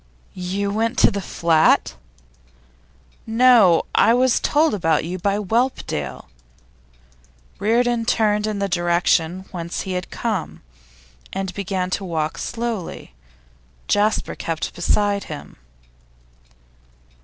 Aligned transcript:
'You 0.33 0.71
went 0.71 0.97
to 0.97 1.11
the 1.11 1.21
flat?' 1.21 1.93
'No, 3.27 3.83
I 3.93 4.15
was 4.15 4.39
told 4.39 4.73
about 4.73 5.05
you 5.05 5.19
by 5.19 5.37
Whelpdale.' 5.37 6.27
Reardon 7.59 8.05
turned 8.05 8.47
in 8.47 8.57
the 8.57 8.67
direction 8.67 9.45
whence 9.51 9.81
he 9.81 9.91
had 9.91 10.09
come, 10.09 10.63
and 11.31 11.53
began 11.53 11.91
to 11.91 12.03
walk 12.03 12.39
slowly; 12.39 13.13
Jasper 13.87 14.33
kept 14.33 14.73
beside 14.73 15.25
him. 15.25 15.57